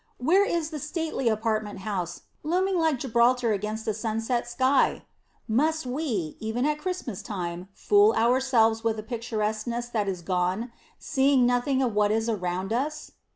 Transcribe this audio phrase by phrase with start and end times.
[0.17, 5.05] Where is the stately apartment house, looming like Gibraltar against a sunset sky?
[5.47, 11.45] Must we, even at Christmas time, fool ourselves with a picturesqueness that is gone, seeing
[11.45, 13.11] nothing of what is around us?